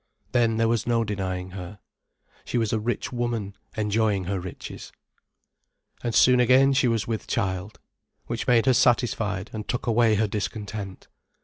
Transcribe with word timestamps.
Then 0.31 0.57
there 0.57 0.67
was 0.67 0.87
no 0.87 1.03
denying 1.03 1.51
her. 1.51 1.77
She 2.43 2.57
was 2.57 2.73
a 2.73 2.79
rich 2.79 3.13
woman 3.13 3.55
enjoying 3.77 4.23
her 4.23 4.39
riches. 4.39 4.91
And 6.03 6.15
soon 6.15 6.39
again 6.39 6.73
she 6.73 6.87
was 6.87 7.05
with 7.05 7.27
child. 7.27 7.79
Which 8.25 8.47
made 8.47 8.65
her 8.65 8.73
satisfied 8.73 9.51
and 9.53 9.67
took 9.67 9.85
away 9.85 10.15
her 10.15 10.25
discontent. 10.25 11.07